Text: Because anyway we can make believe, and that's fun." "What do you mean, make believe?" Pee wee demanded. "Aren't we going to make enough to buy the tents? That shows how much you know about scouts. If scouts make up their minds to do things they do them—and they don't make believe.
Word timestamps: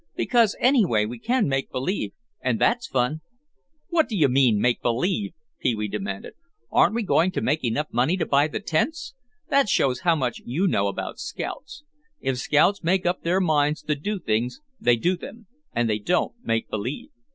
Because 0.15 0.55
anyway 0.59 1.05
we 1.05 1.19
can 1.19 1.47
make 1.47 1.69
believe, 1.71 2.13
and 2.39 2.59
that's 2.59 2.87
fun." 2.87 3.21
"What 3.89 4.09
do 4.09 4.17
you 4.17 4.29
mean, 4.29 4.59
make 4.59 4.81
believe?" 4.81 5.33
Pee 5.59 5.75
wee 5.75 5.87
demanded. 5.87 6.33
"Aren't 6.71 6.95
we 6.95 7.03
going 7.03 7.29
to 7.33 7.39
make 7.39 7.63
enough 7.63 7.89
to 7.91 8.25
buy 8.25 8.47
the 8.47 8.59
tents? 8.59 9.13
That 9.49 9.69
shows 9.69 9.99
how 9.99 10.15
much 10.15 10.41
you 10.43 10.65
know 10.65 10.87
about 10.87 11.19
scouts. 11.19 11.83
If 12.19 12.39
scouts 12.39 12.81
make 12.83 13.05
up 13.05 13.21
their 13.21 13.39
minds 13.39 13.83
to 13.83 13.93
do 13.95 14.17
things 14.17 14.59
they 14.79 14.95
do 14.95 15.15
them—and 15.15 15.87
they 15.87 15.99
don't 15.99 16.33
make 16.43 16.67
believe. 16.67 17.11